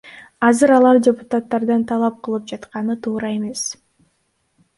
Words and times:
Азыр 0.45 0.71
алар 0.77 1.01
депутаттардан 1.07 1.83
талап 1.91 2.17
кылып 2.29 2.49
жатканы 2.53 2.97
туура 3.05 3.31
эмес. 3.37 3.67